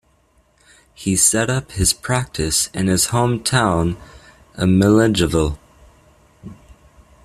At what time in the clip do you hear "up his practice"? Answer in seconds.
1.51-2.71